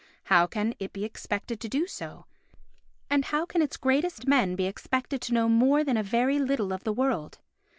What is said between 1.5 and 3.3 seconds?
to do so? And